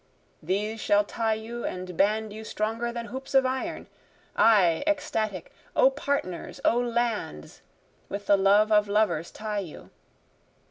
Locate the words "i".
4.35-4.83